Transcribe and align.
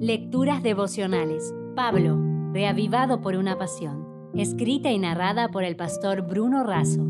Lecturas 0.00 0.62
devocionales. 0.62 1.54
Pablo, 1.74 2.20
reavivado 2.52 3.22
por 3.22 3.34
una 3.34 3.56
pasión. 3.56 4.30
Escrita 4.34 4.90
y 4.90 4.98
narrada 4.98 5.48
por 5.48 5.64
el 5.64 5.74
pastor 5.74 6.20
Bruno 6.20 6.64
Razo. 6.64 7.00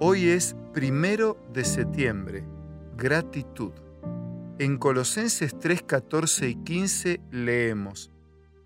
Hoy 0.00 0.30
es 0.30 0.56
primero 0.72 1.36
de 1.52 1.64
septiembre. 1.64 2.44
Gratitud. 2.96 3.70
En 4.58 4.78
Colosenses 4.78 5.56
3, 5.56 5.84
14 5.84 6.48
y 6.48 6.56
15 6.56 7.20
leemos, 7.30 8.10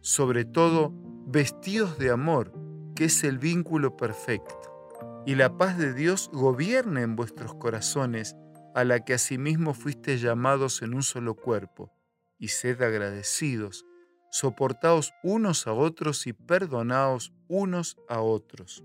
sobre 0.01 0.47
todo, 0.47 0.95
vestidos 1.27 1.99
de 1.99 2.11
amor, 2.11 2.55
que 2.95 3.05
es 3.05 3.23
el 3.23 3.39
vínculo 3.39 3.99
perfecto, 3.99 4.55
y 5.27 5.35
la 5.35 5.59
paz 5.59 5.77
de 5.77 5.93
Dios 5.93 6.31
gobierne 6.33 7.03
en 7.03 7.17
vuestros 7.17 7.55
corazones, 7.55 8.35
a 8.75 8.85
la 8.85 9.05
que 9.05 9.15
asimismo 9.15 9.73
fuiste 9.73 10.19
llamados 10.19 10.83
en 10.83 10.95
un 10.95 11.03
solo 11.03 11.35
cuerpo, 11.35 11.93
y 12.39 12.49
sed 12.49 12.83
agradecidos, 12.83 13.87
soportaos 14.31 15.15
unos 15.23 15.67
a 15.67 15.73
otros 15.73 16.27
y 16.27 16.33
perdonaos 16.33 17.33
unos 17.49 17.97
a 18.09 18.21
otros. 18.21 18.85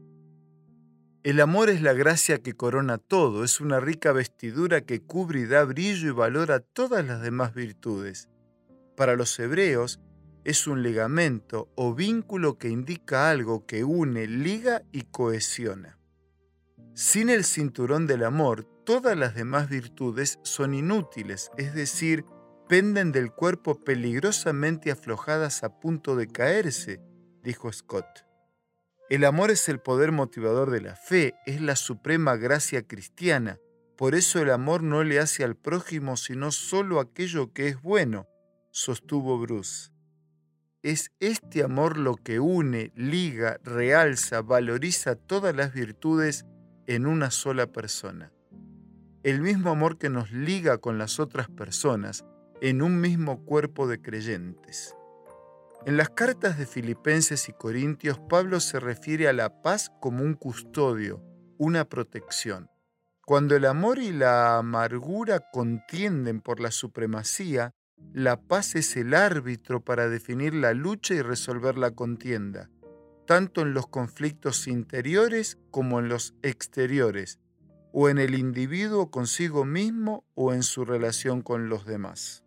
El 1.23 1.41
amor 1.41 1.69
es 1.69 1.81
la 1.81 1.93
gracia 1.93 2.37
que 2.37 2.53
corona 2.53 2.97
todo, 2.97 3.43
es 3.43 3.59
una 3.59 3.79
rica 3.79 4.13
vestidura 4.13 4.81
que 4.81 5.01
cubre 5.01 5.41
y 5.41 5.45
da 5.45 5.65
brillo 5.65 6.07
y 6.07 6.11
valor 6.11 6.51
a 6.51 6.59
todas 6.61 7.05
las 7.05 7.21
demás 7.21 7.53
virtudes. 7.53 8.29
Para 8.95 9.15
los 9.15 9.37
hebreos, 9.39 9.99
es 10.45 10.67
un 10.67 10.81
legamento 10.81 11.69
o 11.75 11.93
vínculo 11.93 12.57
que 12.57 12.69
indica 12.69 13.29
algo 13.29 13.65
que 13.65 13.83
une, 13.83 14.27
liga 14.27 14.83
y 14.91 15.01
cohesiona. 15.03 15.97
Sin 16.93 17.29
el 17.29 17.43
cinturón 17.43 18.07
del 18.07 18.23
amor, 18.23 18.65
todas 18.89 19.15
las 19.15 19.35
demás 19.35 19.69
virtudes 19.69 20.39
son 20.41 20.73
inútiles, 20.73 21.51
es 21.57 21.75
decir, 21.75 22.25
penden 22.67 23.11
del 23.11 23.31
cuerpo 23.31 23.75
peligrosamente 23.75 24.89
aflojadas 24.89 25.63
a 25.63 25.79
punto 25.79 26.15
de 26.15 26.25
caerse, 26.25 26.99
dijo 27.43 27.71
Scott. 27.71 28.25
El 29.07 29.25
amor 29.25 29.51
es 29.51 29.69
el 29.69 29.79
poder 29.79 30.11
motivador 30.11 30.71
de 30.71 30.81
la 30.81 30.95
fe, 30.95 31.35
es 31.45 31.61
la 31.61 31.75
suprema 31.75 32.35
gracia 32.35 32.81
cristiana. 32.87 33.59
Por 33.95 34.15
eso 34.15 34.41
el 34.41 34.49
amor 34.49 34.81
no 34.81 35.03
le 35.03 35.19
hace 35.19 35.43
al 35.43 35.55
prójimo 35.55 36.17
sino 36.17 36.51
solo 36.51 36.99
aquello 36.99 37.53
que 37.53 37.67
es 37.67 37.79
bueno, 37.83 38.27
sostuvo 38.71 39.37
Bruce. 39.37 39.91
Es 40.81 41.11
este 41.19 41.61
amor 41.61 41.95
lo 41.95 42.15
que 42.15 42.39
une, 42.39 42.91
liga, 42.95 43.59
realza, 43.63 44.41
valoriza 44.41 45.13
todas 45.13 45.55
las 45.55 45.75
virtudes 45.75 46.47
en 46.87 47.05
una 47.05 47.29
sola 47.29 47.67
persona. 47.67 48.33
El 49.21 49.41
mismo 49.41 49.71
amor 49.71 49.97
que 49.97 50.09
nos 50.09 50.31
liga 50.31 50.77
con 50.77 50.97
las 50.97 51.19
otras 51.19 51.49
personas 51.49 52.23
en 52.61 52.81
un 52.81 53.01
mismo 53.01 53.43
cuerpo 53.43 53.85
de 53.85 54.01
creyentes. 54.01 54.95
En 55.85 55.97
las 55.97 56.09
cartas 56.09 56.57
de 56.57 56.65
Filipenses 56.65 57.49
y 57.49 57.53
Corintios, 57.53 58.17
Pablo 58.29 58.61
se 58.61 58.79
refiere 58.79 59.27
a 59.27 59.33
la 59.33 59.61
paz 59.61 59.91
como 59.99 60.23
un 60.23 60.35
custodio, 60.35 61.21
una 61.57 61.83
protección. 61.83 62.69
Cuando 63.25 63.57
el 63.57 63.65
amor 63.65 63.99
y 63.99 64.13
la 64.13 64.57
amargura 64.57 65.41
contienden 65.51 66.39
por 66.39 66.61
la 66.61 66.71
supremacía, 66.71 67.71
la 68.13 68.39
paz 68.39 68.75
es 68.75 68.95
el 68.95 69.13
árbitro 69.13 69.83
para 69.83 70.07
definir 70.07 70.53
la 70.53 70.73
lucha 70.73 71.13
y 71.13 71.21
resolver 71.21 71.77
la 71.77 71.91
contienda, 71.91 72.69
tanto 73.27 73.63
en 73.63 73.73
los 73.73 73.87
conflictos 73.87 74.65
interiores 74.67 75.57
como 75.71 75.99
en 75.99 76.07
los 76.07 76.35
exteriores, 76.41 77.37
o 77.91 78.09
en 78.09 78.17
el 78.17 78.35
individuo 78.35 79.09
consigo 79.11 79.65
mismo 79.65 80.25
o 80.35 80.53
en 80.53 80.63
su 80.63 80.85
relación 80.85 81.41
con 81.41 81.69
los 81.69 81.85
demás. 81.85 82.43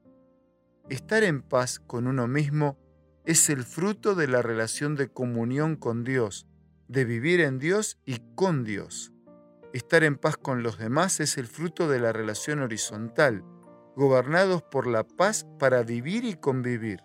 Estar 0.88 1.22
en 1.24 1.42
paz 1.42 1.80
con 1.80 2.06
uno 2.06 2.28
mismo 2.28 2.78
es 3.24 3.50
el 3.50 3.64
fruto 3.64 4.14
de 4.14 4.26
la 4.28 4.42
relación 4.42 4.96
de 4.96 5.08
comunión 5.08 5.76
con 5.76 6.04
Dios, 6.04 6.46
de 6.88 7.04
vivir 7.04 7.40
en 7.40 7.58
Dios 7.58 8.00
y 8.04 8.18
con 8.34 8.64
Dios. 8.64 9.12
Estar 9.72 10.04
en 10.04 10.16
paz 10.16 10.36
con 10.36 10.62
los 10.62 10.78
demás 10.78 11.20
es 11.20 11.38
el 11.38 11.46
fruto 11.46 11.88
de 11.88 12.00
la 12.00 12.12
relación 12.12 12.60
horizontal, 12.60 13.44
gobernados 13.96 14.62
por 14.62 14.86
la 14.86 15.04
paz 15.04 15.46
para 15.58 15.82
vivir 15.82 16.24
y 16.24 16.34
convivir. 16.34 17.00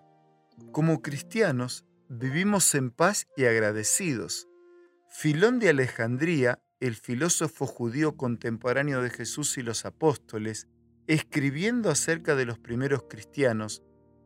Como 0.72 1.02
cristianos, 1.02 1.86
vivimos 2.09 2.74
en 2.76 2.92
paz 2.92 3.28
y 3.38 3.46
agradecidos. 3.46 4.47
Filón 5.09 5.59
de 5.59 5.70
Alejandría, 5.70 6.59
el 6.80 6.96
filósofo 6.96 7.66
judío 7.66 8.18
contemporáneo 8.18 9.02
de 9.02 9.10
Jesús 9.10 9.58
y 9.58 9.64
los 9.64 9.86
apóstoles, 9.86 10.68
escribiendo 11.08 11.90
acerca 11.90 12.36
de 12.36 12.46
los 12.46 12.60
primeros 12.60 13.04
cristianos, 13.10 13.82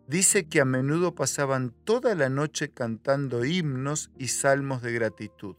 dice 0.08 0.50
que 0.50 0.60
a 0.60 0.66
menudo 0.66 1.16
pasaban 1.16 1.74
toda 1.86 2.16
la 2.16 2.28
noche 2.30 2.72
cantando 2.72 3.46
himnos 3.46 4.12
y 4.18 4.28
salmos 4.28 4.82
de 4.82 4.92
gratitud. 4.92 5.56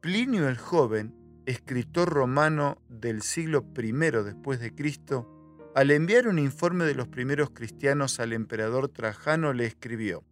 Plinio 0.00 0.48
el 0.48 0.58
joven, 0.58 1.14
escritor 1.46 2.08
romano 2.08 2.80
del 2.88 3.22
siglo 3.22 3.66
I 3.76 3.92
después 3.92 4.60
de 4.60 4.74
Cristo, 4.74 5.28
al 5.74 5.90
enviar 5.90 6.28
un 6.28 6.38
informe 6.38 6.84
de 6.84 6.94
los 6.94 7.08
primeros 7.08 7.50
cristianos 7.50 8.20
al 8.20 8.32
emperador 8.32 8.88
Trajano 8.88 9.52
le 9.52 9.66
escribió: 9.66 10.22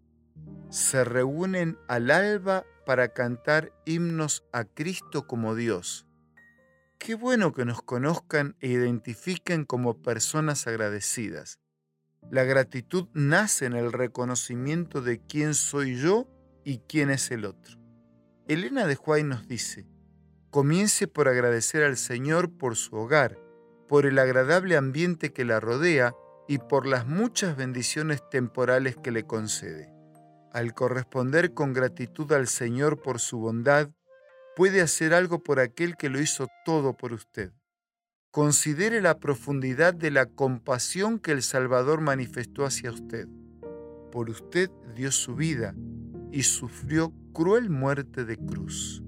Se 0.71 1.03
reúnen 1.03 1.79
al 1.89 2.13
alba 2.13 2.65
para 2.87 3.09
cantar 3.09 3.73
himnos 3.85 4.45
a 4.53 4.65
Cristo 4.65 5.27
como 5.27 5.57
Dios. 5.57 6.07
Qué 7.01 7.17
bueno 7.17 7.53
que 7.53 7.65
nos 7.65 7.83
conozcan 7.83 8.57
e 8.61 8.69
identifiquen 8.69 9.65
como 9.65 10.01
personas 10.01 10.69
agradecidas. 10.69 11.59
La 12.31 12.45
gratitud 12.45 13.09
nace 13.15 13.67
en 13.67 13.73
el 13.73 13.93
reconocimiento 13.93 15.03
de 15.03 15.21
quién 15.21 15.55
soy 15.55 15.97
yo 15.97 16.29
y 16.65 16.79
quién 16.79 17.11
es 17.11 17.33
el 17.33 17.47
otro. 17.47 17.77
Elena 18.47 18.87
de 18.87 18.95
Huay 18.97 19.25
nos 19.25 19.49
dice, 19.49 19.89
comience 20.51 21.09
por 21.09 21.27
agradecer 21.27 21.83
al 21.83 21.97
Señor 21.97 22.57
por 22.57 22.77
su 22.77 22.95
hogar, 22.95 23.39
por 23.89 24.07
el 24.07 24.21
agradable 24.21 24.77
ambiente 24.77 25.33
que 25.33 25.45
la 25.45 25.59
rodea 25.59 26.15
y 26.47 26.59
por 26.59 26.87
las 26.87 27.09
muchas 27.09 27.57
bendiciones 27.57 28.23
temporales 28.31 28.97
que 28.97 29.11
le 29.11 29.25
concede. 29.25 30.00
Al 30.53 30.75
corresponder 30.75 31.55
con 31.55 31.73
gratitud 31.73 32.33
al 32.33 32.49
Señor 32.49 33.01
por 33.01 33.21
su 33.21 33.39
bondad, 33.39 33.91
puede 34.57 34.81
hacer 34.81 35.15
algo 35.15 35.43
por 35.45 35.61
aquel 35.61 35.97
que 35.97 36.11
lo 36.11 36.21
hizo 36.21 36.49
todo 36.65 36.97
por 36.97 37.13
usted. 37.13 37.53
Considere 38.33 39.01
la 39.01 39.19
profundidad 39.19 39.95
de 39.95 40.11
la 40.11 40.27
compasión 40.27 41.21
que 41.21 41.31
el 41.31 41.43
Salvador 41.43 42.01
manifestó 42.01 42.65
hacia 42.65 42.91
usted. 42.91 43.29
Por 44.11 44.29
usted 44.29 44.71
dio 44.95 45.13
su 45.13 45.37
vida 45.37 45.75
y 46.33 46.43
sufrió 46.43 47.13
cruel 47.33 47.71
muerte 47.71 48.25
de 48.25 48.37
cruz. 48.37 49.05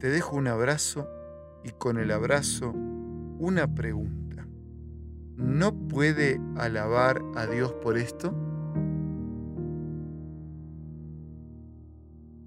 Te 0.00 0.08
dejo 0.08 0.36
un 0.36 0.48
abrazo 0.48 1.08
y 1.64 1.70
con 1.70 1.96
el 1.96 2.10
abrazo 2.10 2.72
una 2.72 3.72
pregunta. 3.72 4.46
¿No 5.36 5.74
puede 5.88 6.40
alabar 6.56 7.22
a 7.36 7.46
Dios 7.46 7.72
por 7.74 7.98
esto? 7.98 8.34